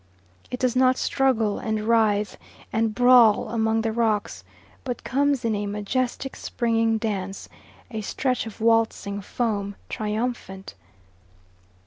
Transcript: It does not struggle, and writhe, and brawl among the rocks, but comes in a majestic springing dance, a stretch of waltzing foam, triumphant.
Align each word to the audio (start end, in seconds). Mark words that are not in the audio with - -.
It 0.49 0.59
does 0.59 0.75
not 0.75 0.97
struggle, 0.97 1.59
and 1.59 1.81
writhe, 1.87 2.35
and 2.73 2.95
brawl 2.95 3.49
among 3.49 3.81
the 3.81 3.91
rocks, 3.91 4.43
but 4.83 5.03
comes 5.03 5.45
in 5.45 5.53
a 5.55 5.67
majestic 5.67 6.35
springing 6.35 6.97
dance, 6.97 7.47
a 7.91 8.01
stretch 8.01 8.47
of 8.47 8.59
waltzing 8.59 9.21
foam, 9.21 9.75
triumphant. 9.89 10.73